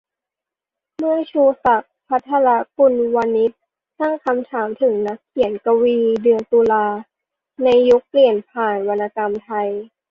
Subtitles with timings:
[0.97, 3.61] เมื่อ "ชูศักดิ์ ภัทรกุลวณิชย์"
[3.99, 6.85] ตั้งคำถามถึงนักเขียน-กวี "เดือนตุลา"
[7.63, 9.69] ใน "ยุคเปลี่ยนผ่านวรรณกรรมไทย"